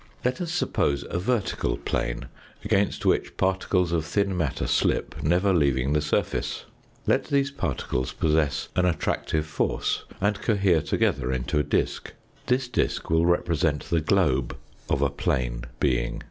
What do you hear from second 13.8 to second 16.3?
the globe of a plane being.